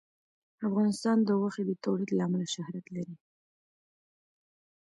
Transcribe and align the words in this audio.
افغانستان 0.67 1.17
د 1.23 1.29
غوښې 1.39 1.63
د 1.67 1.71
تولید 1.83 2.09
له 2.13 2.21
امله 2.27 2.45
شهرت 2.55 2.85
لري. 2.95 3.15